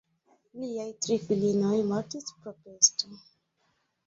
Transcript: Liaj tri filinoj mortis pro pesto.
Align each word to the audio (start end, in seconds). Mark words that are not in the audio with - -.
Liaj 0.61 0.87
tri 1.07 1.17
filinoj 1.25 1.75
mortis 1.93 2.33
pro 2.39 2.55
pesto. 2.65 3.13